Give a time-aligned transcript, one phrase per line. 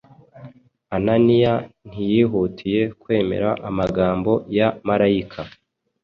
[0.95, 1.53] Ananiya
[1.87, 5.41] ntiyihutiye kwemera amagambo ya marayika